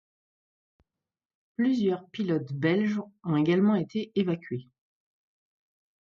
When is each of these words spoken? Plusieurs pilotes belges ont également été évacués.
Plusieurs 1.57 2.09
pilotes 2.09 2.53
belges 2.53 2.99
ont 3.23 3.35
également 3.35 3.75
été 3.75 4.11
évacués. 4.15 4.67